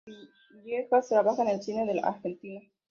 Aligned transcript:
Villegas 0.63 1.09
trabaja 1.09 1.43
en 1.43 1.49
el 1.49 1.61
cine 1.61 1.85
de 1.85 1.93
la 1.93 2.07
Argentina. 2.07 2.59